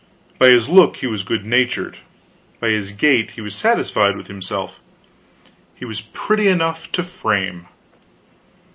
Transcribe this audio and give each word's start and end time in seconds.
By 0.39 0.49
his 0.49 0.67
look, 0.67 0.97
he 0.97 1.05
was 1.05 1.21
good 1.21 1.45
natured; 1.45 1.99
by 2.59 2.69
his 2.69 2.89
gait, 2.89 3.29
he 3.37 3.41
was 3.41 3.53
satisfied 3.55 4.15
with 4.17 4.25
himself. 4.25 4.79
He 5.75 5.85
was 5.85 6.01
pretty 6.01 6.47
enough 6.47 6.91
to 6.93 7.03
frame. 7.03 7.67